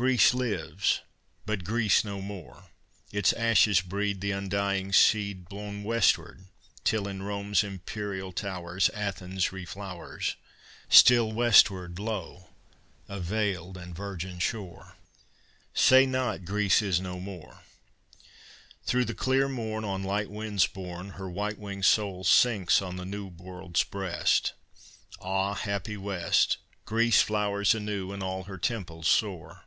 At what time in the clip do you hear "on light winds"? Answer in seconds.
19.84-20.66